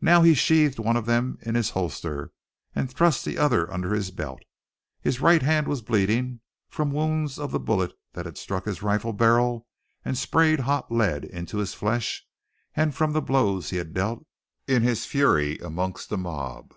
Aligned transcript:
Now 0.00 0.22
he 0.22 0.34
sheathed 0.34 0.80
one 0.80 0.96
of 0.96 1.06
them 1.06 1.38
in 1.42 1.54
his 1.54 1.70
holster, 1.70 2.32
and 2.74 2.90
thrust 2.90 3.24
the 3.24 3.38
other 3.38 3.72
under 3.72 3.94
his 3.94 4.10
belt. 4.10 4.42
His 5.00 5.20
right 5.20 5.40
hand 5.40 5.68
was 5.68 5.82
bleeding, 5.82 6.40
from 6.68 6.90
wounds 6.90 7.38
of 7.38 7.52
the 7.52 7.60
bullet 7.60 7.92
that 8.14 8.26
had 8.26 8.36
struck 8.36 8.64
his 8.64 8.82
rifle 8.82 9.12
barrel 9.12 9.68
and 10.04 10.18
sprayed 10.18 10.58
hot 10.58 10.90
lead 10.90 11.24
into 11.24 11.58
his 11.58 11.74
flesh, 11.74 12.26
and 12.74 12.92
from 12.92 13.12
the 13.12 13.22
blows 13.22 13.70
he 13.70 13.76
had 13.76 13.94
dealt 13.94 14.26
in 14.66 14.82
his 14.82 15.06
fury 15.06 15.58
amongst 15.60 16.08
the 16.08 16.18
mob. 16.18 16.74